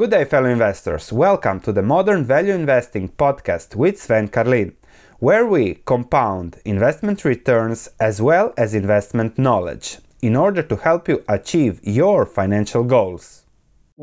Good 0.00 0.12
day, 0.12 0.24
fellow 0.24 0.48
investors. 0.48 1.12
Welcome 1.12 1.60
to 1.60 1.72
the 1.72 1.82
Modern 1.82 2.24
Value 2.24 2.54
Investing 2.54 3.10
podcast 3.10 3.76
with 3.76 4.00
Sven 4.00 4.28
Carlin, 4.28 4.74
where 5.18 5.46
we 5.46 5.74
compound 5.84 6.56
investment 6.64 7.22
returns 7.22 7.86
as 8.00 8.22
well 8.22 8.54
as 8.56 8.72
investment 8.72 9.36
knowledge 9.38 9.98
in 10.22 10.36
order 10.36 10.62
to 10.62 10.76
help 10.76 11.06
you 11.06 11.22
achieve 11.28 11.80
your 11.82 12.24
financial 12.24 12.82
goals. 12.82 13.44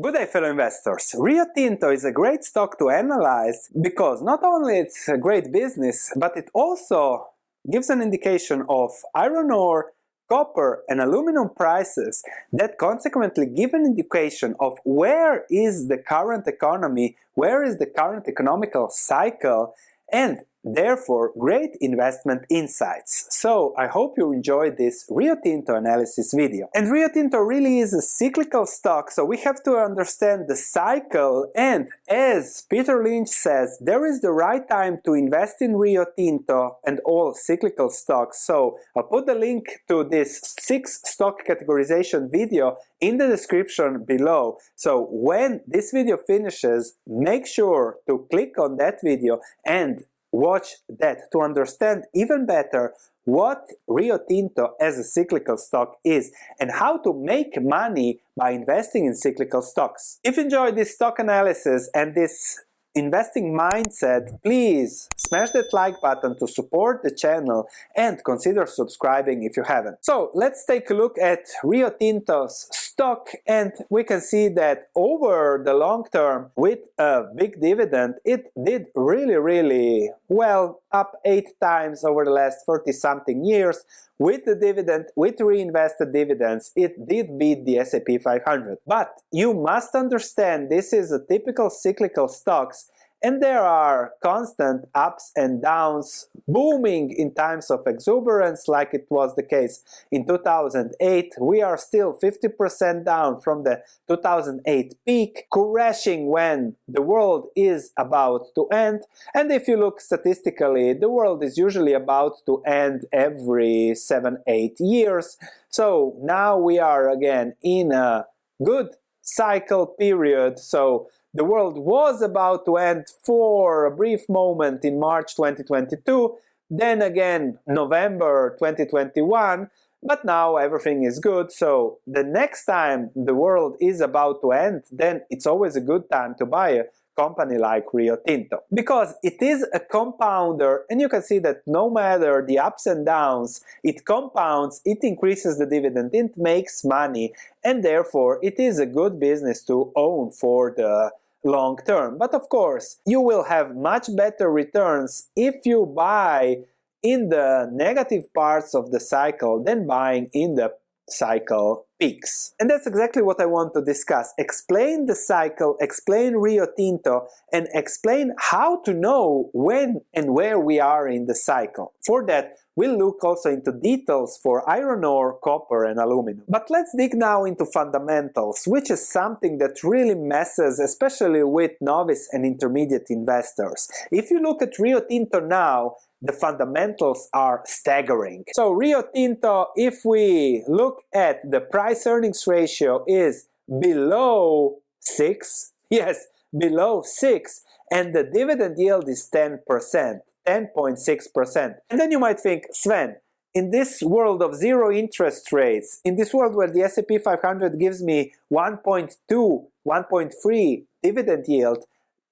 Good 0.00 0.14
day, 0.14 0.26
fellow 0.26 0.50
investors. 0.50 1.16
Rio 1.18 1.44
Tinto 1.52 1.90
is 1.90 2.04
a 2.04 2.12
great 2.12 2.44
stock 2.44 2.78
to 2.78 2.90
analyze 2.90 3.68
because 3.82 4.22
not 4.22 4.44
only 4.44 4.78
it's 4.78 5.08
a 5.08 5.18
great 5.18 5.50
business, 5.50 6.12
but 6.14 6.36
it 6.36 6.48
also 6.54 7.30
gives 7.68 7.90
an 7.90 8.02
indication 8.02 8.64
of 8.68 8.92
iron 9.16 9.50
ore 9.50 9.94
copper 10.28 10.84
and 10.88 11.00
aluminum 11.00 11.50
prices 11.56 12.22
that 12.52 12.78
consequently 12.78 13.46
give 13.46 13.72
an 13.74 13.84
indication 13.84 14.54
of 14.60 14.78
where 14.84 15.44
is 15.50 15.88
the 15.88 15.98
current 15.98 16.46
economy, 16.46 17.16
where 17.34 17.64
is 17.64 17.78
the 17.78 17.86
current 17.86 18.26
economical 18.28 18.88
cycle, 18.90 19.74
and 20.12 20.40
therefore 20.64 21.32
great 21.38 21.76
investment 21.80 22.42
insights. 22.50 23.26
So 23.30 23.74
I 23.76 23.86
hope 23.86 24.14
you 24.16 24.32
enjoyed 24.32 24.76
this 24.76 25.06
Rio 25.08 25.36
Tinto 25.42 25.74
analysis 25.74 26.32
video. 26.34 26.68
And 26.74 26.90
Rio 26.90 27.08
Tinto 27.08 27.38
really 27.38 27.78
is 27.78 27.94
a 27.94 28.02
cyclical 28.02 28.66
stock, 28.66 29.10
so 29.10 29.24
we 29.24 29.38
have 29.38 29.62
to 29.64 29.76
understand 29.76 30.48
the 30.48 30.56
cycle 30.56 31.50
and 31.54 31.88
as 32.08 32.66
Peter 32.68 33.02
Lynch 33.02 33.28
says, 33.28 33.78
there 33.80 34.06
is 34.06 34.20
the 34.20 34.32
right 34.32 34.68
time 34.68 34.98
to 35.04 35.14
invest 35.14 35.56
in 35.60 35.76
Rio 35.76 36.04
Tinto 36.16 36.78
and 36.86 37.00
all 37.04 37.34
cyclical 37.34 37.90
stocks. 37.90 38.44
So 38.44 38.78
I'll 38.96 39.02
put 39.04 39.26
the 39.26 39.34
link 39.34 39.82
to 39.88 40.04
this 40.04 40.54
six 40.58 41.00
stock 41.04 41.46
categorization 41.46 42.30
video 42.30 42.76
in 43.00 43.18
the 43.18 43.26
description 43.26 44.04
below. 44.04 44.58
So 44.76 45.08
when 45.10 45.60
this 45.66 45.92
video 45.92 46.16
finishes, 46.16 46.94
make 47.06 47.46
sure 47.46 47.98
to 48.06 48.26
click 48.30 48.58
on 48.58 48.76
that 48.76 48.98
video 49.02 49.40
and 49.64 50.04
watch 50.32 50.76
that 50.88 51.30
to 51.32 51.40
understand 51.40 52.04
even 52.14 52.46
better 52.46 52.92
what 53.24 53.68
Rio 53.86 54.18
Tinto 54.26 54.74
as 54.80 54.98
a 54.98 55.04
cyclical 55.04 55.58
stock 55.58 55.96
is 56.02 56.32
and 56.58 56.70
how 56.70 56.96
to 57.02 57.12
make 57.12 57.60
money 57.62 58.20
by 58.34 58.52
investing 58.52 59.04
in 59.04 59.14
cyclical 59.14 59.60
stocks. 59.60 60.18
If 60.24 60.38
you 60.38 60.44
enjoyed 60.44 60.76
this 60.76 60.94
stock 60.94 61.18
analysis 61.18 61.90
and 61.94 62.14
this 62.14 62.58
investing 62.94 63.56
mindset, 63.56 64.42
please 64.42 65.08
smash 65.16 65.50
that 65.50 65.72
like 65.72 66.00
button 66.00 66.38
to 66.38 66.46
support 66.46 67.02
the 67.02 67.10
channel 67.10 67.68
and 67.96 68.22
consider 68.24 68.66
subscribing 68.66 69.42
if 69.44 69.56
you 69.56 69.62
haven't. 69.62 69.98
So 70.02 70.30
let's 70.34 70.64
take 70.64 70.90
a 70.90 70.94
look 70.94 71.18
at 71.18 71.40
Rio 71.62 71.90
Tinto's 71.90 72.68
stock 72.98 73.28
and 73.46 73.72
we 73.90 74.02
can 74.02 74.20
see 74.20 74.48
that 74.48 74.88
over 74.96 75.62
the 75.64 75.72
long 75.72 76.04
term 76.12 76.50
with 76.56 76.80
a 76.98 77.22
big 77.36 77.60
dividend 77.60 78.14
it 78.24 78.50
did 78.64 78.86
really 78.96 79.36
really 79.36 80.10
well 80.28 80.80
up 80.92 81.12
8 81.24 81.44
times 81.60 82.04
over 82.04 82.24
the 82.24 82.30
last 82.30 82.64
40 82.66 82.92
something 82.92 83.44
years. 83.44 83.84
With 84.18 84.46
the 84.46 84.56
dividend 84.56 85.06
with 85.14 85.40
reinvested 85.40 86.12
dividends 86.12 86.72
it 86.74 87.08
did 87.08 87.38
beat 87.38 87.64
the 87.64 87.78
S&P 87.78 88.18
500 88.18 88.78
but 88.84 89.12
you 89.30 89.54
must 89.54 89.94
understand 89.94 90.70
this 90.70 90.92
is 90.92 91.12
a 91.12 91.24
typical 91.24 91.70
cyclical 91.70 92.26
stocks 92.26 92.90
and 93.22 93.42
there 93.42 93.62
are 93.62 94.12
constant 94.22 94.86
ups 94.94 95.32
and 95.34 95.60
downs, 95.62 96.28
booming 96.46 97.10
in 97.10 97.34
times 97.34 97.70
of 97.70 97.86
exuberance 97.86 98.68
like 98.68 98.94
it 98.94 99.06
was 99.10 99.34
the 99.34 99.42
case 99.42 99.82
in 100.10 100.26
2008. 100.26 101.34
We 101.40 101.62
are 101.62 101.76
still 101.76 102.14
50% 102.14 103.04
down 103.04 103.40
from 103.40 103.64
the 103.64 103.82
2008 104.08 104.94
peak, 105.04 105.46
crashing 105.50 106.28
when 106.28 106.76
the 106.86 107.02
world 107.02 107.48
is 107.56 107.92
about 107.96 108.54
to 108.54 108.66
end. 108.68 109.02
And 109.34 109.50
if 109.50 109.66
you 109.66 109.76
look 109.76 110.00
statistically, 110.00 110.92
the 110.92 111.10
world 111.10 111.42
is 111.42 111.58
usually 111.58 111.94
about 111.94 112.36
to 112.46 112.62
end 112.64 113.06
every 113.12 113.94
7-8 113.94 114.76
years. 114.78 115.36
So 115.70 116.16
now 116.22 116.56
we 116.56 116.78
are 116.78 117.10
again 117.10 117.54
in 117.62 117.92
a 117.92 118.26
good 118.64 118.88
cycle 119.22 119.86
period. 119.86 120.58
So 120.58 121.08
the 121.34 121.44
world 121.44 121.78
was 121.78 122.22
about 122.22 122.64
to 122.66 122.76
end 122.76 123.06
for 123.24 123.84
a 123.84 123.94
brief 123.94 124.28
moment 124.28 124.84
in 124.84 124.98
March 124.98 125.36
2022, 125.36 126.36
then 126.70 127.02
again 127.02 127.58
November 127.66 128.56
2021, 128.58 129.70
but 130.02 130.24
now 130.24 130.56
everything 130.56 131.02
is 131.02 131.18
good. 131.18 131.50
So 131.52 131.98
the 132.06 132.22
next 132.22 132.64
time 132.64 133.10
the 133.14 133.34
world 133.34 133.76
is 133.80 134.00
about 134.00 134.40
to 134.42 134.52
end, 134.52 134.84
then 134.90 135.22
it's 135.30 135.46
always 135.46 135.76
a 135.76 135.80
good 135.80 136.10
time 136.10 136.34
to 136.38 136.46
buy 136.46 136.70
company 137.18 137.58
like 137.58 137.92
Rio 137.92 138.16
Tinto. 138.26 138.58
Because 138.72 139.14
it 139.22 139.42
is 139.42 139.66
a 139.74 139.80
compounder, 139.80 140.84
and 140.88 141.00
you 141.00 141.08
can 141.08 141.22
see 141.22 141.40
that 141.40 141.62
no 141.66 141.90
matter 141.90 142.44
the 142.46 142.58
ups 142.58 142.86
and 142.86 143.04
downs, 143.04 143.60
it 143.82 144.04
compounds, 144.04 144.80
it 144.84 144.98
increases 145.02 145.58
the 145.58 145.66
dividend, 145.66 146.10
it 146.14 146.36
makes 146.36 146.84
money, 146.84 147.32
and 147.64 147.84
therefore 147.84 148.38
it 148.42 148.58
is 148.58 148.78
a 148.78 148.86
good 148.86 149.18
business 149.18 149.64
to 149.64 149.92
own 149.96 150.30
for 150.30 150.74
the 150.76 151.10
long 151.44 151.78
term. 151.86 152.18
But 152.18 152.34
of 152.34 152.48
course, 152.48 153.00
you 153.06 153.20
will 153.20 153.44
have 153.44 153.76
much 153.76 154.06
better 154.16 154.50
returns 154.50 155.28
if 155.34 155.54
you 155.64 155.86
buy 155.86 156.58
in 157.02 157.28
the 157.28 157.68
negative 157.72 158.32
parts 158.34 158.74
of 158.74 158.90
the 158.90 159.00
cycle 159.00 159.62
than 159.62 159.86
buying 159.86 160.28
in 160.32 160.56
the 160.56 160.74
cycle 161.08 161.87
peaks. 161.98 162.54
And 162.58 162.70
that's 162.70 162.86
exactly 162.86 163.22
what 163.22 163.40
I 163.40 163.46
want 163.46 163.74
to 163.74 163.84
discuss. 163.84 164.32
Explain 164.38 165.06
the 165.06 165.14
cycle, 165.14 165.76
explain 165.80 166.34
Rio 166.34 166.66
Tinto, 166.76 167.28
and 167.52 167.68
explain 167.74 168.34
how 168.38 168.82
to 168.82 168.94
know 168.94 169.50
when 169.52 170.02
and 170.14 170.34
where 170.34 170.58
we 170.58 170.80
are 170.80 171.08
in 171.08 171.26
the 171.26 171.34
cycle. 171.34 171.94
For 172.06 172.24
that, 172.26 172.54
we'll 172.78 172.96
look 172.96 173.24
also 173.24 173.50
into 173.50 173.72
details 173.72 174.38
for 174.40 174.56
iron 174.70 175.04
ore, 175.04 175.36
copper, 175.42 175.84
and 175.84 175.98
aluminum. 175.98 176.44
But 176.48 176.66
let's 176.70 176.94
dig 176.96 177.14
now 177.16 177.44
into 177.44 177.66
fundamentals, 177.66 178.62
which 178.68 178.88
is 178.88 179.08
something 179.08 179.58
that 179.58 179.82
really 179.82 180.14
messes, 180.14 180.78
especially 180.78 181.42
with 181.42 181.72
novice 181.80 182.28
and 182.32 182.46
intermediate 182.46 183.10
investors. 183.10 183.88
If 184.12 184.30
you 184.30 184.40
look 184.40 184.62
at 184.62 184.78
Rio 184.78 185.00
Tinto 185.00 185.40
now, 185.40 185.96
the 186.22 186.32
fundamentals 186.32 187.28
are 187.34 187.62
staggering. 187.66 188.44
So 188.54 188.70
Rio 188.70 189.02
Tinto, 189.12 189.66
if 189.74 190.04
we 190.04 190.62
look 190.68 191.02
at 191.12 191.38
the 191.50 191.60
price 191.60 192.06
earnings 192.06 192.44
ratio 192.46 193.04
is 193.08 193.48
below 193.80 194.76
6, 195.00 195.72
yes, 195.90 196.26
below 196.56 197.02
6, 197.04 197.60
and 197.90 198.14
the 198.14 198.22
dividend 198.22 198.76
yield 198.78 199.08
is 199.08 199.28
10%, 199.34 200.20
10.6%. 200.48 201.74
And 201.90 202.00
then 202.00 202.10
you 202.10 202.18
might 202.18 202.40
think, 202.40 202.64
Sven, 202.72 203.16
in 203.54 203.70
this 203.70 204.02
world 204.02 204.42
of 204.42 204.54
zero 204.54 204.90
interest 204.90 205.52
rates, 205.52 206.00
in 206.04 206.16
this 206.16 206.32
world 206.32 206.54
where 206.54 206.70
the 206.70 206.82
S&P 206.82 207.18
500 207.18 207.78
gives 207.78 208.02
me 208.02 208.32
1.2, 208.50 209.66
1.3 209.86 210.84
dividend 211.02 211.44
yield, 211.46 211.84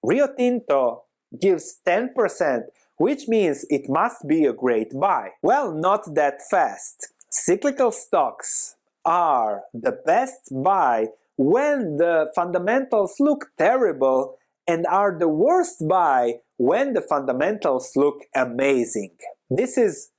Rio 0.02 0.28
Tinto 0.34 1.02
gives 1.40 1.80
10%, 1.86 2.62
which 2.96 3.28
means 3.28 3.66
it 3.68 3.88
must 3.88 4.26
be 4.26 4.44
a 4.46 4.52
great 4.52 4.98
buy. 4.98 5.30
Well, 5.42 5.72
not 5.72 6.14
that 6.14 6.40
fast. 6.50 7.08
Cyclical 7.28 7.92
stocks 7.92 8.76
are 9.04 9.64
the 9.74 9.92
best 9.92 10.52
buy 10.52 11.08
when 11.36 11.98
the 11.98 12.30
fundamentals 12.34 13.16
look 13.20 13.50
terrible 13.58 14.38
and 14.66 14.86
are 14.86 15.16
the 15.18 15.28
worst 15.28 15.86
buy 15.86 16.40
when 16.56 16.92
the 16.92 17.00
fundamentals 17.00 17.92
look 17.96 18.22
amazing. 18.34 19.12
This 19.50 19.76
is 19.78 20.10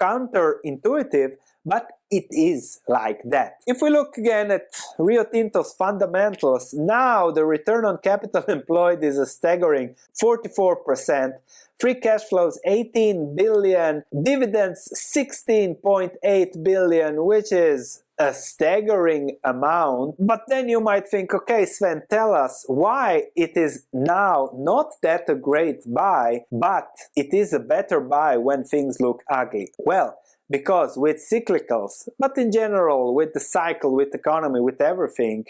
counterintuitive, 0.00 1.32
but 1.64 1.92
it 2.10 2.26
is 2.30 2.80
like 2.88 3.20
that. 3.24 3.58
If 3.66 3.82
we 3.82 3.90
look 3.90 4.16
again 4.16 4.50
at 4.50 4.62
Rio 4.98 5.24
Tinto's 5.24 5.72
fundamentals, 5.72 6.74
now 6.74 7.30
the 7.30 7.44
return 7.44 7.84
on 7.84 7.98
capital 7.98 8.42
employed 8.48 9.04
is 9.04 9.18
a 9.18 9.26
staggering 9.26 9.94
44%, 10.20 11.32
free 11.78 11.94
cash 11.94 12.24
flows 12.24 12.58
18 12.64 13.36
billion, 13.36 14.04
dividends 14.22 14.88
16.8 15.14 16.64
billion, 16.64 17.24
which 17.24 17.52
is 17.52 18.02
a 18.20 18.34
staggering 18.34 19.38
amount. 19.42 20.14
But 20.18 20.42
then 20.46 20.68
you 20.68 20.78
might 20.80 21.08
think, 21.08 21.32
okay, 21.32 21.64
Sven, 21.64 22.02
tell 22.10 22.34
us 22.34 22.64
why 22.68 23.24
it 23.34 23.56
is 23.56 23.86
now 23.94 24.50
not 24.54 24.92
that 25.02 25.28
a 25.28 25.34
great 25.34 25.82
buy, 25.86 26.42
but 26.52 26.90
it 27.16 27.32
is 27.32 27.54
a 27.54 27.58
better 27.58 27.98
buy 27.98 28.36
when 28.36 28.62
things 28.62 29.00
look 29.00 29.22
ugly. 29.30 29.72
Well, 29.78 30.18
because 30.50 30.98
with 30.98 31.16
cyclicals, 31.16 32.08
but 32.18 32.36
in 32.36 32.52
general, 32.52 33.14
with 33.14 33.32
the 33.32 33.40
cycle, 33.40 33.94
with 33.94 34.14
economy, 34.14 34.60
with 34.60 34.82
everything, 34.82 35.46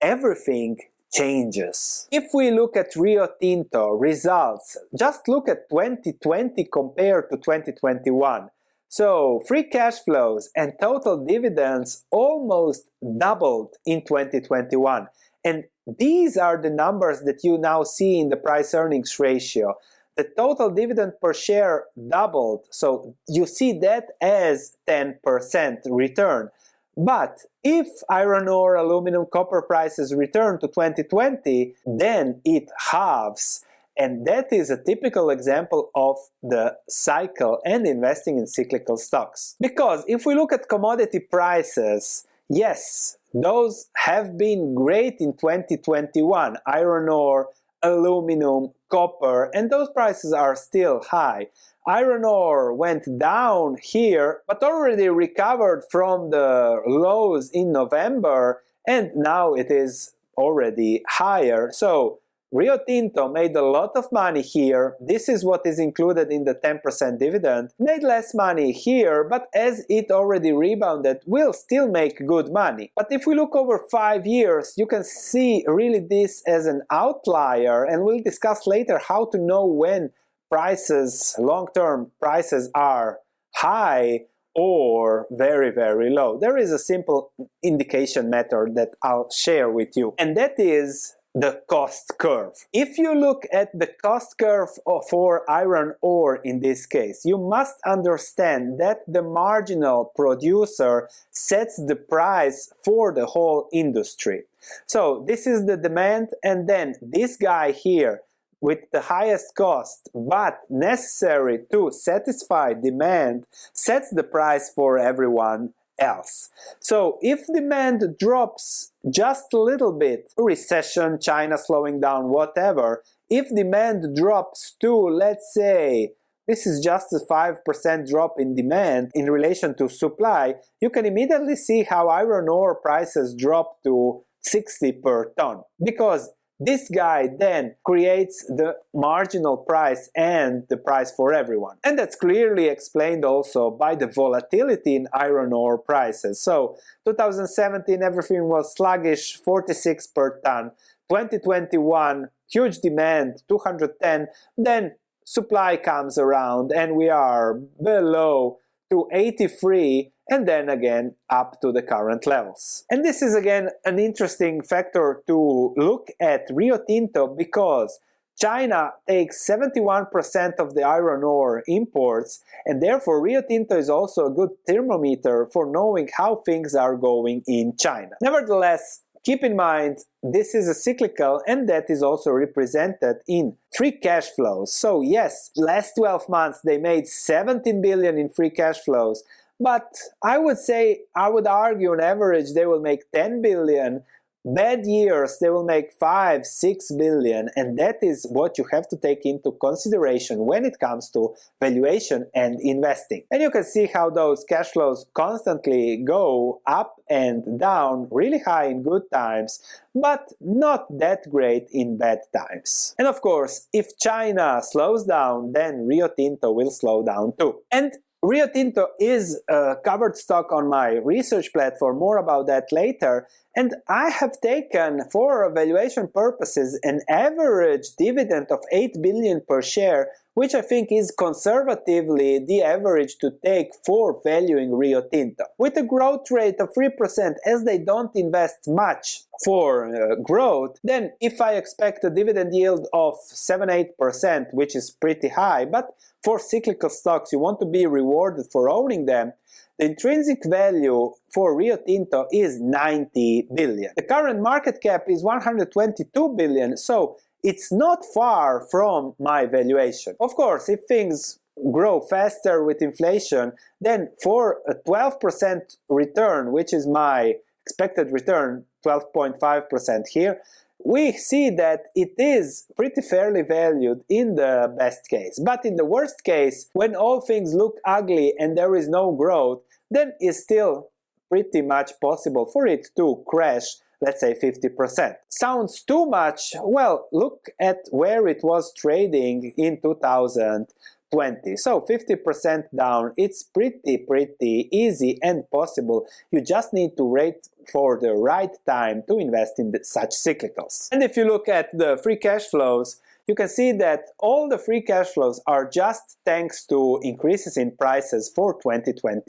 everything 0.00 0.78
changes. 1.12 2.06
If 2.12 2.30
we 2.32 2.50
look 2.50 2.76
at 2.76 2.94
Rio 2.94 3.28
Tinto 3.40 3.92
results, 3.94 4.76
just 4.96 5.26
look 5.26 5.48
at 5.48 5.68
2020 5.70 6.68
compared 6.72 7.30
to 7.30 7.36
2021. 7.36 8.50
So 8.88 9.42
free 9.46 9.64
cash 9.64 9.98
flows 10.00 10.50
and 10.56 10.72
total 10.80 11.24
dividends 11.24 12.04
almost 12.10 12.88
doubled 13.18 13.74
in 13.84 14.02
2021 14.02 15.08
and 15.46 15.62
these 15.86 16.36
are 16.36 16.60
the 16.60 16.70
numbers 16.70 17.20
that 17.20 17.44
you 17.44 17.56
now 17.56 17.84
see 17.84 18.18
in 18.18 18.30
the 18.30 18.36
price 18.36 18.74
earnings 18.74 19.16
ratio. 19.20 19.74
The 20.16 20.24
total 20.36 20.70
dividend 20.70 21.12
per 21.22 21.32
share 21.32 21.84
doubled, 22.08 22.64
so 22.70 23.14
you 23.28 23.46
see 23.46 23.78
that 23.78 24.06
as 24.20 24.76
10% 24.88 25.76
return. 25.88 26.50
But 26.96 27.42
if 27.62 27.86
iron 28.08 28.48
ore, 28.48 28.74
aluminum, 28.74 29.26
copper 29.32 29.62
prices 29.62 30.12
return 30.14 30.58
to 30.60 30.66
2020, 30.66 31.74
then 31.84 32.40
it 32.44 32.68
halves. 32.90 33.64
And 33.96 34.26
that 34.26 34.52
is 34.52 34.70
a 34.70 34.82
typical 34.82 35.30
example 35.30 35.90
of 35.94 36.16
the 36.42 36.76
cycle 36.88 37.60
and 37.64 37.86
investing 37.86 38.38
in 38.38 38.46
cyclical 38.46 38.96
stocks. 38.96 39.56
Because 39.60 40.04
if 40.06 40.26
we 40.26 40.34
look 40.34 40.52
at 40.52 40.68
commodity 40.68 41.20
prices, 41.20 42.26
yes, 42.48 43.16
those 43.32 43.88
have 43.96 44.36
been 44.36 44.74
great 44.74 45.16
in 45.20 45.32
2021. 45.32 46.58
Iron 46.66 47.08
ore, 47.08 47.48
aluminum, 47.82 48.72
copper, 48.90 49.50
and 49.54 49.70
those 49.70 49.88
prices 49.90 50.32
are 50.32 50.56
still 50.56 51.02
high. 51.10 51.48
Iron 51.86 52.24
ore 52.24 52.74
went 52.74 53.18
down 53.18 53.76
here, 53.80 54.42
but 54.46 54.62
already 54.62 55.08
recovered 55.08 55.84
from 55.90 56.30
the 56.30 56.82
lows 56.86 57.48
in 57.50 57.72
November, 57.72 58.62
and 58.86 59.14
now 59.14 59.54
it 59.54 59.70
is 59.70 60.12
already 60.36 61.02
higher. 61.08 61.70
So 61.72 62.18
Rio 62.56 62.78
Tinto 62.78 63.28
made 63.28 63.54
a 63.54 63.60
lot 63.60 63.90
of 63.96 64.10
money 64.10 64.40
here. 64.40 64.96
This 64.98 65.28
is 65.28 65.44
what 65.44 65.66
is 65.66 65.78
included 65.78 66.32
in 66.32 66.44
the 66.44 66.54
10% 66.54 67.18
dividend. 67.18 67.68
Made 67.78 68.02
less 68.02 68.32
money 68.34 68.72
here, 68.72 69.24
but 69.24 69.48
as 69.54 69.84
it 69.90 70.10
already 70.10 70.52
rebounded, 70.52 71.18
will 71.26 71.52
still 71.52 71.86
make 71.86 72.26
good 72.26 72.50
money. 72.50 72.92
But 72.96 73.08
if 73.10 73.26
we 73.26 73.34
look 73.34 73.54
over 73.54 73.84
five 73.90 74.26
years, 74.26 74.72
you 74.78 74.86
can 74.86 75.04
see 75.04 75.64
really 75.66 76.00
this 76.00 76.42
as 76.46 76.64
an 76.64 76.80
outlier, 76.90 77.84
and 77.84 78.04
we'll 78.04 78.22
discuss 78.22 78.66
later 78.66 78.98
how 79.06 79.26
to 79.32 79.38
know 79.38 79.66
when 79.66 80.12
prices, 80.50 81.36
long-term 81.38 82.12
prices 82.22 82.70
are 82.74 83.18
high 83.56 84.20
or 84.54 85.26
very, 85.30 85.70
very 85.70 86.08
low. 86.08 86.38
There 86.38 86.56
is 86.56 86.72
a 86.72 86.78
simple 86.78 87.32
indication 87.62 88.30
method 88.30 88.76
that 88.76 88.94
I'll 89.02 89.30
share 89.30 89.68
with 89.68 89.90
you, 89.94 90.14
and 90.18 90.34
that 90.38 90.54
is 90.56 91.16
the 91.36 91.60
cost 91.68 92.12
curve. 92.16 92.54
If 92.72 92.96
you 92.96 93.14
look 93.14 93.44
at 93.52 93.68
the 93.78 93.88
cost 93.88 94.38
curve 94.38 94.70
for 95.10 95.48
iron 95.50 95.94
ore 96.00 96.36
in 96.36 96.60
this 96.60 96.86
case, 96.86 97.26
you 97.26 97.36
must 97.36 97.74
understand 97.84 98.80
that 98.80 99.00
the 99.06 99.20
marginal 99.20 100.12
producer 100.16 101.10
sets 101.30 101.76
the 101.76 101.94
price 101.94 102.72
for 102.82 103.12
the 103.12 103.26
whole 103.26 103.68
industry. 103.70 104.44
So 104.86 105.26
this 105.28 105.46
is 105.46 105.66
the 105.66 105.76
demand 105.76 106.28
and 106.42 106.66
then 106.66 106.94
this 107.02 107.36
guy 107.36 107.72
here 107.72 108.22
with 108.62 108.90
the 108.90 109.02
highest 109.02 109.54
cost 109.54 110.08
but 110.14 110.60
necessary 110.70 111.58
to 111.70 111.90
satisfy 111.92 112.72
demand 112.72 113.44
sets 113.74 114.08
the 114.10 114.24
price 114.24 114.72
for 114.74 114.98
everyone 114.98 115.74
else. 115.98 116.50
So 116.80 117.18
if 117.20 117.46
demand 117.52 118.02
drops 118.18 118.92
just 119.10 119.52
a 119.52 119.60
little 119.60 119.92
bit, 119.92 120.32
recession, 120.36 121.18
China 121.20 121.56
slowing 121.58 122.00
down, 122.00 122.28
whatever, 122.28 123.02
if 123.28 123.48
demand 123.54 124.16
drops 124.16 124.76
to, 124.80 124.94
let's 124.94 125.52
say, 125.52 126.12
this 126.46 126.66
is 126.66 126.80
just 126.80 127.12
a 127.12 127.20
5% 127.28 128.08
drop 128.08 128.34
in 128.38 128.54
demand 128.54 129.10
in 129.14 129.30
relation 129.30 129.74
to 129.78 129.88
supply, 129.88 130.54
you 130.80 130.90
can 130.90 131.04
immediately 131.04 131.56
see 131.56 131.82
how 131.82 132.08
iron 132.08 132.48
ore 132.48 132.76
prices 132.76 133.34
drop 133.36 133.82
to 133.84 134.22
60 134.42 134.92
per 135.02 135.32
ton. 135.36 135.62
Because 135.84 136.30
this 136.58 136.88
guy 136.88 137.28
then 137.38 137.74
creates 137.84 138.44
the 138.46 138.76
marginal 138.94 139.56
price 139.56 140.08
and 140.16 140.64
the 140.68 140.76
price 140.76 141.12
for 141.12 141.34
everyone. 141.34 141.76
And 141.84 141.98
that's 141.98 142.16
clearly 142.16 142.68
explained 142.68 143.24
also 143.24 143.70
by 143.70 143.94
the 143.94 144.06
volatility 144.06 144.96
in 144.96 145.08
iron 145.12 145.52
ore 145.52 145.78
prices. 145.78 146.40
So 146.42 146.78
2017 147.04 148.02
everything 148.02 148.44
was 148.44 148.74
sluggish, 148.74 149.36
46 149.36 150.06
per 150.08 150.40
ton. 150.40 150.70
2021 151.10 152.30
huge 152.50 152.78
demand, 152.78 153.42
210. 153.48 154.28
Then 154.56 154.96
supply 155.24 155.76
comes 155.76 156.18
around 156.18 156.72
and 156.72 156.96
we 156.96 157.08
are 157.08 157.54
below 157.54 158.58
to 158.90 159.08
83 159.12 160.12
and 160.28 160.46
then 160.46 160.68
again 160.68 161.14
up 161.30 161.60
to 161.60 161.72
the 161.72 161.82
current 161.82 162.26
levels. 162.26 162.84
And 162.90 163.04
this 163.04 163.22
is 163.22 163.34
again 163.34 163.70
an 163.84 163.98
interesting 163.98 164.62
factor 164.62 165.22
to 165.26 165.74
look 165.76 166.08
at 166.20 166.46
Rio 166.50 166.78
Tinto 166.86 167.26
because 167.26 167.98
China 168.38 168.92
takes 169.08 169.48
71% 169.48 170.56
of 170.58 170.74
the 170.74 170.82
iron 170.82 171.24
ore 171.24 171.62
imports, 171.66 172.42
and 172.66 172.82
therefore 172.82 173.22
Rio 173.22 173.40
Tinto 173.40 173.78
is 173.78 173.88
also 173.88 174.26
a 174.26 174.30
good 174.30 174.50
thermometer 174.66 175.46
for 175.50 175.64
knowing 175.64 176.10
how 176.18 176.36
things 176.36 176.74
are 176.74 176.96
going 176.96 177.42
in 177.46 177.74
China. 177.78 178.10
Nevertheless, 178.20 179.04
keep 179.24 179.42
in 179.42 179.56
mind 179.56 179.98
this 180.22 180.54
is 180.54 180.68
a 180.68 180.74
cyclical 180.74 181.42
and 181.46 181.68
that 181.68 181.86
is 181.88 182.02
also 182.02 182.30
represented 182.30 183.16
in 183.26 183.56
free 183.74 183.92
cash 183.92 184.28
flows. 184.30 184.72
So 184.72 185.00
yes, 185.00 185.50
last 185.56 185.94
12 185.96 186.28
months 186.28 186.60
they 186.62 186.78
made 186.78 187.08
17 187.08 187.80
billion 187.80 188.18
in 188.18 188.28
free 188.28 188.50
cash 188.50 188.78
flows, 188.78 189.24
but 189.60 189.96
I 190.22 190.38
would 190.38 190.58
say, 190.58 191.00
I 191.14 191.28
would 191.28 191.46
argue 191.46 191.92
on 191.92 192.00
average 192.00 192.52
they 192.54 192.66
will 192.66 192.80
make 192.80 193.10
10 193.12 193.42
billion. 193.42 194.02
Bad 194.48 194.86
years, 194.86 195.38
they 195.40 195.50
will 195.50 195.64
make 195.64 195.92
5, 195.98 196.46
6 196.46 196.92
billion, 196.92 197.50
and 197.56 197.76
that 197.80 197.96
is 198.00 198.28
what 198.30 198.56
you 198.58 198.64
have 198.70 198.86
to 198.90 198.96
take 198.96 199.26
into 199.26 199.50
consideration 199.60 200.46
when 200.46 200.64
it 200.64 200.78
comes 200.78 201.10
to 201.10 201.34
valuation 201.60 202.30
and 202.32 202.60
investing. 202.60 203.24
And 203.32 203.42
you 203.42 203.50
can 203.50 203.64
see 203.64 203.86
how 203.86 204.08
those 204.08 204.44
cash 204.48 204.68
flows 204.68 205.04
constantly 205.14 205.96
go 205.96 206.60
up 206.64 206.94
and 207.10 207.58
down, 207.58 208.06
really 208.12 208.38
high 208.38 208.66
in 208.66 208.84
good 208.84 209.02
times, 209.12 209.60
but 209.96 210.32
not 210.40 210.86
that 210.96 211.28
great 211.28 211.66
in 211.72 211.98
bad 211.98 212.20
times. 212.32 212.94
And 213.00 213.08
of 213.08 213.20
course, 213.22 213.66
if 213.72 213.98
China 213.98 214.60
slows 214.62 215.06
down, 215.06 215.54
then 215.54 215.88
Rio 215.88 216.06
Tinto 216.06 216.52
will 216.52 216.70
slow 216.70 217.02
down 217.02 217.32
too. 217.36 217.62
And 217.72 217.94
Rio 218.26 218.48
Tinto 218.48 218.88
is 218.98 219.40
a 219.48 219.76
covered 219.84 220.16
stock 220.16 220.50
on 220.50 220.68
my 220.68 220.94
research 221.04 221.52
platform, 221.52 222.00
more 222.00 222.16
about 222.16 222.48
that 222.48 222.72
later, 222.72 223.28
and 223.54 223.76
I 223.88 224.10
have 224.10 224.40
taken 224.40 225.08
for 225.12 225.48
valuation 225.54 226.08
purposes 226.08 226.76
an 226.82 227.02
average 227.08 227.94
dividend 227.96 228.48
of 228.50 228.58
8 228.72 229.00
billion 229.00 229.42
per 229.48 229.62
share, 229.62 230.10
which 230.36 230.54
I 230.54 230.60
think 230.60 230.92
is 230.92 231.14
conservatively 231.18 232.38
the 232.38 232.60
average 232.60 233.16
to 233.22 233.30
take 233.42 233.68
for 233.86 234.20
valuing 234.22 234.76
Rio 234.76 235.00
Tinto. 235.00 235.44
With 235.56 235.78
a 235.78 235.82
growth 235.82 236.30
rate 236.30 236.60
of 236.60 236.74
3% 236.74 237.36
as 237.46 237.64
they 237.64 237.78
don't 237.78 238.14
invest 238.14 238.68
much 238.68 239.22
for 239.42 239.86
uh, 239.86 240.16
growth, 240.16 240.76
then 240.84 241.12
if 241.22 241.40
I 241.40 241.54
expect 241.54 242.04
a 242.04 242.10
dividend 242.10 242.54
yield 242.54 242.86
of 242.92 243.14
7-8%, 243.32 244.52
which 244.52 244.76
is 244.76 244.90
pretty 244.90 245.28
high, 245.28 245.64
but 245.64 245.86
for 246.22 246.38
cyclical 246.38 246.90
stocks 246.90 247.32
you 247.32 247.38
want 247.38 247.58
to 247.60 247.66
be 247.66 247.86
rewarded 247.86 248.44
for 248.52 248.68
owning 248.68 249.06
them, 249.06 249.32
the 249.78 249.86
intrinsic 249.86 250.40
value 250.44 251.12
for 251.32 251.56
Rio 251.56 251.78
Tinto 251.78 252.26
is 252.30 252.60
90 252.60 253.48
billion. 253.54 253.92
The 253.96 254.02
current 254.02 254.42
market 254.42 254.82
cap 254.82 255.04
is 255.08 255.22
122 255.22 256.34
billion, 256.36 256.76
so 256.76 257.16
it's 257.46 257.70
not 257.70 258.04
far 258.12 258.66
from 258.72 259.14
my 259.20 259.46
valuation. 259.46 260.16
Of 260.18 260.34
course, 260.34 260.68
if 260.68 260.80
things 260.88 261.38
grow 261.70 262.00
faster 262.00 262.64
with 262.64 262.82
inflation, 262.82 263.52
then 263.80 264.08
for 264.20 264.58
a 264.66 264.74
12% 264.74 265.76
return, 265.88 266.50
which 266.50 266.74
is 266.74 266.88
my 266.88 267.36
expected 267.64 268.10
return, 268.10 268.64
12.5% 268.84 270.08
here, 270.08 270.40
we 270.84 271.12
see 271.12 271.48
that 271.50 271.84
it 271.94 272.12
is 272.18 272.66
pretty 272.76 273.00
fairly 273.00 273.42
valued 273.42 274.02
in 274.08 274.34
the 274.34 274.74
best 274.76 275.08
case. 275.08 275.38
But 275.38 275.64
in 275.64 275.76
the 275.76 275.84
worst 275.84 276.24
case, 276.24 276.68
when 276.72 276.96
all 276.96 277.20
things 277.20 277.54
look 277.54 277.76
ugly 277.84 278.34
and 278.38 278.58
there 278.58 278.74
is 278.74 278.88
no 278.88 279.12
growth, 279.12 279.62
then 279.88 280.14
it's 280.18 280.42
still 280.42 280.90
pretty 281.28 281.62
much 281.62 281.92
possible 282.00 282.46
for 282.46 282.66
it 282.66 282.88
to 282.96 283.22
crash 283.26 283.66
let's 284.00 284.20
say 284.20 284.34
50%. 284.34 285.16
Sounds 285.28 285.82
too 285.82 286.06
much? 286.06 286.54
Well, 286.62 287.08
look 287.12 287.48
at 287.60 287.78
where 287.90 288.26
it 288.28 288.40
was 288.42 288.72
trading 288.74 289.52
in 289.56 289.80
2020. 289.80 291.56
So 291.56 291.80
50% 291.80 292.64
down, 292.76 293.12
it's 293.16 293.42
pretty, 293.42 293.98
pretty 293.98 294.68
easy 294.70 295.18
and 295.22 295.48
possible. 295.50 296.06
You 296.30 296.40
just 296.40 296.72
need 296.72 296.96
to 296.96 297.04
wait 297.04 297.48
for 297.70 297.98
the 298.00 298.12
right 298.12 298.54
time 298.66 299.02
to 299.08 299.18
invest 299.18 299.58
in 299.58 299.72
such 299.82 300.10
cyclicals. 300.10 300.88
And 300.92 301.02
if 301.02 301.16
you 301.16 301.24
look 301.24 301.48
at 301.48 301.76
the 301.76 301.98
free 302.02 302.16
cash 302.16 302.46
flows, 302.46 303.00
you 303.26 303.34
can 303.34 303.48
see 303.48 303.72
that 303.72 304.04
all 304.18 304.48
the 304.48 304.58
free 304.58 304.80
cash 304.80 305.08
flows 305.08 305.40
are 305.48 305.68
just 305.68 306.18
thanks 306.24 306.64
to 306.66 307.00
increases 307.02 307.56
in 307.56 307.72
prices 307.76 308.30
for 308.32 308.54
2021 308.54 309.22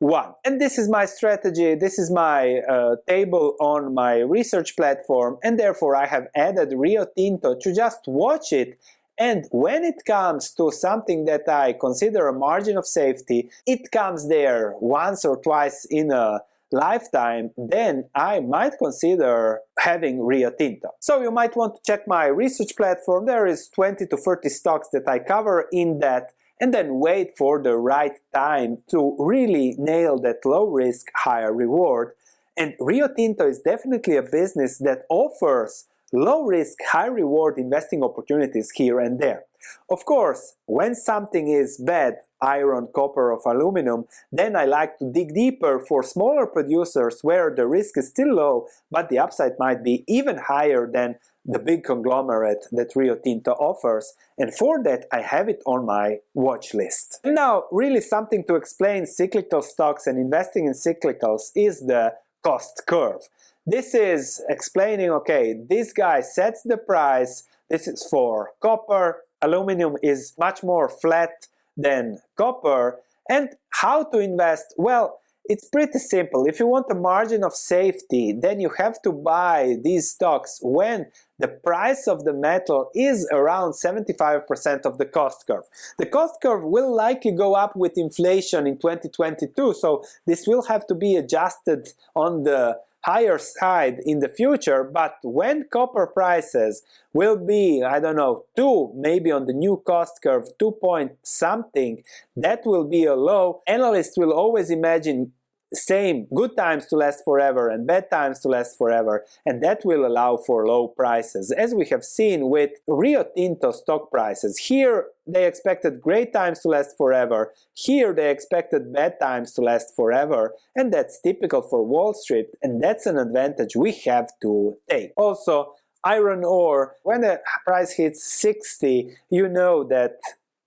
one. 0.00 0.32
And 0.44 0.60
this 0.60 0.76
is 0.76 0.88
my 0.88 1.06
strategy, 1.06 1.74
this 1.76 1.98
is 1.98 2.10
my 2.10 2.58
uh, 2.68 2.96
table 3.06 3.54
on 3.60 3.94
my 3.94 4.18
research 4.18 4.76
platform, 4.76 5.38
and 5.44 5.58
therefore 5.58 5.94
I 5.94 6.06
have 6.06 6.26
added 6.34 6.72
Rio 6.74 7.06
Tinto 7.16 7.54
to 7.54 7.72
just 7.72 8.00
watch 8.06 8.52
it 8.52 8.78
and 9.20 9.46
when 9.50 9.84
it 9.84 10.06
comes 10.06 10.50
to 10.54 10.70
something 10.70 11.26
that 11.26 11.46
I 11.46 11.74
consider 11.74 12.26
a 12.26 12.32
margin 12.32 12.78
of 12.78 12.86
safety, 12.86 13.50
it 13.66 13.90
comes 13.92 14.28
there 14.28 14.74
once 14.80 15.26
or 15.26 15.36
twice 15.36 15.84
in 15.90 16.10
a 16.10 16.40
lifetime, 16.72 17.50
then 17.58 18.08
I 18.14 18.40
might 18.40 18.78
consider 18.78 19.60
having 19.78 20.24
Rio 20.24 20.50
Tinto. 20.50 20.92
So 21.00 21.20
you 21.20 21.30
might 21.30 21.54
want 21.54 21.74
to 21.74 21.80
check 21.84 22.08
my 22.08 22.26
research 22.26 22.74
platform. 22.76 23.26
There 23.26 23.46
is 23.46 23.68
20 23.68 24.06
to 24.06 24.16
30 24.16 24.48
stocks 24.48 24.88
that 24.94 25.06
I 25.06 25.18
cover 25.18 25.68
in 25.70 25.98
that 25.98 26.32
and 26.60 26.74
then 26.74 27.00
wait 27.00 27.36
for 27.36 27.62
the 27.62 27.76
right 27.76 28.18
time 28.34 28.78
to 28.90 29.16
really 29.18 29.74
nail 29.78 30.18
that 30.20 30.44
low 30.44 30.66
risk, 30.66 31.06
higher 31.16 31.52
reward. 31.52 32.12
And 32.56 32.74
Rio 32.78 33.08
Tinto 33.08 33.48
is 33.48 33.60
definitely 33.60 34.16
a 34.16 34.22
business 34.22 34.78
that 34.78 35.04
offers 35.08 35.86
low 36.12 36.44
risk, 36.44 36.78
high 36.86 37.06
reward 37.06 37.58
investing 37.58 38.02
opportunities 38.02 38.70
here 38.74 39.00
and 39.00 39.20
there. 39.20 39.44
Of 39.90 40.04
course, 40.04 40.54
when 40.66 40.94
something 40.94 41.48
is 41.48 41.76
bad, 41.78 42.14
iron, 42.40 42.88
copper, 42.94 43.32
or 43.32 43.40
aluminum, 43.52 44.06
then 44.32 44.56
I 44.56 44.64
like 44.64 44.98
to 44.98 45.12
dig 45.12 45.34
deeper 45.34 45.78
for 45.78 46.02
smaller 46.02 46.46
producers 46.46 47.20
where 47.22 47.52
the 47.54 47.66
risk 47.66 47.98
is 47.98 48.08
still 48.08 48.34
low, 48.34 48.66
but 48.90 49.08
the 49.08 49.18
upside 49.18 49.58
might 49.58 49.84
be 49.84 50.04
even 50.08 50.38
higher 50.38 50.90
than 50.90 51.16
the 51.44 51.58
big 51.58 51.84
conglomerate 51.84 52.66
that 52.72 52.94
Rio 52.94 53.16
Tinto 53.16 53.52
offers. 53.52 54.14
And 54.38 54.54
for 54.54 54.82
that, 54.82 55.06
I 55.12 55.22
have 55.22 55.48
it 55.48 55.62
on 55.66 55.86
my 55.86 56.18
watch 56.34 56.74
list. 56.74 57.20
Now, 57.24 57.64
really 57.70 58.00
something 58.00 58.44
to 58.44 58.54
explain 58.54 59.06
cyclical 59.06 59.62
stocks 59.62 60.06
and 60.06 60.18
investing 60.18 60.66
in 60.66 60.72
cyclicals 60.72 61.50
is 61.54 61.80
the 61.80 62.14
cost 62.42 62.82
curve. 62.86 63.28
This 63.70 63.94
is 63.94 64.42
explaining, 64.48 65.10
okay, 65.10 65.54
this 65.68 65.92
guy 65.92 66.22
sets 66.22 66.64
the 66.64 66.76
price. 66.76 67.44
This 67.68 67.86
is 67.86 68.04
for 68.10 68.50
copper. 68.60 69.22
Aluminum 69.40 69.96
is 70.02 70.34
much 70.36 70.64
more 70.64 70.88
flat 70.88 71.46
than 71.76 72.18
copper. 72.36 72.98
And 73.28 73.50
how 73.68 74.02
to 74.10 74.18
invest? 74.18 74.74
Well, 74.76 75.20
it's 75.44 75.68
pretty 75.68 76.00
simple. 76.00 76.46
If 76.46 76.58
you 76.58 76.66
want 76.66 76.86
a 76.90 76.96
margin 76.96 77.44
of 77.44 77.54
safety, 77.54 78.32
then 78.32 78.58
you 78.58 78.70
have 78.76 79.00
to 79.02 79.12
buy 79.12 79.76
these 79.84 80.10
stocks 80.10 80.58
when 80.62 81.06
the 81.38 81.48
price 81.48 82.08
of 82.08 82.24
the 82.24 82.32
metal 82.32 82.90
is 82.92 83.28
around 83.30 83.74
75% 83.74 84.80
of 84.84 84.98
the 84.98 85.06
cost 85.06 85.46
curve. 85.46 85.64
The 85.96 86.06
cost 86.06 86.40
curve 86.42 86.64
will 86.64 86.92
likely 86.92 87.32
go 87.32 87.54
up 87.54 87.76
with 87.76 87.96
inflation 87.96 88.66
in 88.66 88.78
2022, 88.78 89.74
so 89.74 90.02
this 90.26 90.48
will 90.48 90.62
have 90.62 90.88
to 90.88 90.94
be 90.96 91.14
adjusted 91.14 91.90
on 92.16 92.42
the 92.42 92.78
higher 93.04 93.38
side 93.38 93.98
in 94.04 94.20
the 94.20 94.28
future, 94.28 94.84
but 94.84 95.16
when 95.22 95.66
copper 95.72 96.06
prices 96.06 96.82
will 97.12 97.36
be, 97.36 97.82
I 97.82 97.98
don't 98.00 98.16
know, 98.16 98.44
2, 98.56 98.92
maybe 98.94 99.30
on 99.30 99.46
the 99.46 99.52
new 99.52 99.82
cost 99.86 100.20
curve, 100.22 100.48
2 100.58 100.72
point 100.72 101.12
something, 101.22 102.02
that 102.36 102.60
will 102.64 102.84
be 102.84 103.04
a 103.04 103.14
low. 103.14 103.62
Analysts 103.66 104.16
will 104.16 104.32
always 104.32 104.70
imagine 104.70 105.32
same 105.72 106.26
good 106.34 106.56
times 106.56 106.86
to 106.86 106.96
last 106.96 107.22
forever 107.24 107.68
and 107.68 107.86
bad 107.86 108.10
times 108.10 108.40
to 108.40 108.48
last 108.48 108.76
forever, 108.76 109.24
and 109.46 109.62
that 109.62 109.84
will 109.84 110.04
allow 110.04 110.36
for 110.36 110.66
low 110.66 110.88
prices, 110.88 111.50
as 111.50 111.74
we 111.74 111.86
have 111.86 112.04
seen 112.04 112.48
with 112.48 112.70
Rio 112.86 113.24
Tinto 113.36 113.70
stock 113.70 114.10
prices. 114.10 114.58
Here, 114.58 115.06
they 115.26 115.46
expected 115.46 116.00
great 116.00 116.32
times 116.32 116.60
to 116.60 116.68
last 116.68 116.96
forever. 116.96 117.52
Here, 117.74 118.12
they 118.12 118.30
expected 118.30 118.92
bad 118.92 119.20
times 119.20 119.52
to 119.52 119.60
last 119.60 119.94
forever, 119.94 120.54
and 120.74 120.92
that's 120.92 121.20
typical 121.20 121.62
for 121.62 121.84
Wall 121.84 122.14
Street, 122.14 122.48
and 122.62 122.82
that's 122.82 123.06
an 123.06 123.18
advantage 123.18 123.76
we 123.76 123.92
have 124.04 124.28
to 124.42 124.76
take. 124.88 125.12
Also, 125.16 125.74
iron 126.02 126.44
ore, 126.44 126.96
when 127.02 127.20
the 127.20 127.40
price 127.64 127.92
hits 127.92 128.24
60, 128.24 129.16
you 129.30 129.48
know 129.48 129.84
that 129.84 130.16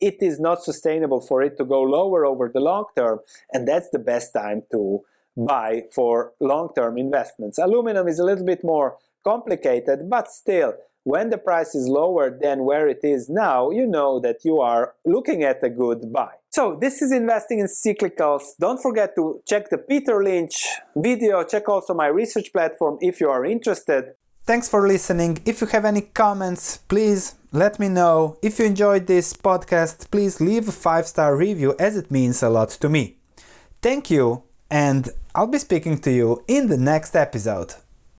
it 0.04 0.18
is 0.22 0.40
not 0.40 0.64
sustainable 0.64 1.22
for 1.22 1.42
it 1.42 1.58
to 1.58 1.66
go 1.66 1.82
lower 1.82 2.26
over 2.26 2.52
the 2.54 2.60
long 2.60 2.86
term, 2.96 3.20
and 3.54 3.68
that's 3.68 3.90
the 3.92 4.00
best 4.00 4.34
time 4.34 4.64
to 4.72 5.02
buy 5.36 5.84
for 5.96 6.34
long 6.40 6.70
term 6.76 6.98
investments. 6.98 7.58
Aluminum 7.58 8.08
is 8.08 8.20
a 8.20 8.26
little 8.26 8.46
bit 8.46 8.64
more 8.64 8.98
complicated, 9.24 10.10
but 10.10 10.28
still, 10.28 10.74
when 11.04 11.30
the 11.30 11.38
price 11.38 11.76
is 11.76 11.88
lower 11.88 12.26
than 12.46 12.64
where 12.64 12.88
it 12.88 13.04
is 13.04 13.30
now, 13.30 13.72
you 13.72 13.86
know 13.86 14.20
that 14.20 14.40
you 14.44 14.60
are 14.60 14.94
looking 15.06 15.44
at 15.44 15.64
a 15.64 15.70
good 15.70 16.12
buy. 16.12 16.34
So, 16.50 16.78
this 16.80 17.02
is 17.02 17.12
investing 17.12 17.60
in 17.60 17.68
cyclicals. 17.68 18.44
Don't 18.60 18.82
forget 18.82 19.16
to 19.16 19.42
check 19.48 19.70
the 19.70 19.78
Peter 19.78 20.24
Lynch 20.24 20.56
video, 20.96 21.44
check 21.44 21.68
also 21.68 21.94
my 21.94 22.08
research 22.08 22.52
platform 22.54 22.98
if 23.02 23.20
you 23.22 23.30
are 23.30 23.46
interested. 23.46 24.04
Thanks 24.46 24.68
for 24.68 24.88
listening. 24.88 25.40
If 25.46 25.62
you 25.62 25.68
have 25.68 25.86
any 25.86 26.02
comments, 26.02 26.78
please 26.78 27.36
let 27.54 27.80
me 27.80 27.88
know. 27.88 28.38
If 28.42 28.58
you 28.58 28.66
enjoyed 28.66 29.06
this 29.06 29.32
podcast, 29.32 30.10
please 30.10 30.42
leave 30.42 30.68
a 30.68 30.72
five 30.72 31.06
star 31.06 31.36
review 31.36 31.76
as 31.78 31.96
it 31.96 32.10
means 32.10 32.42
a 32.42 32.50
lot 32.50 32.70
to 32.70 32.90
me. 32.90 33.18
Thank 33.82 34.10
you, 34.10 34.44
and 34.72 35.10
I'll 35.36 35.48
be 35.48 35.60
speaking 35.60 36.00
to 36.00 36.12
you 36.12 36.44
in 36.48 36.68
the 36.68 36.78
next 36.78 37.16
episode. 37.16 37.76